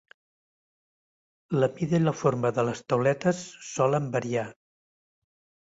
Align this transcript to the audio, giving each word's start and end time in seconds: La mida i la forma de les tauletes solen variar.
La 1.57 1.69
mida 1.75 1.99
i 1.99 2.07
la 2.07 2.15
forma 2.23 2.53
de 2.59 2.67
les 2.71 2.83
tauletes 2.95 3.45
solen 3.71 4.13
variar. 4.19 4.49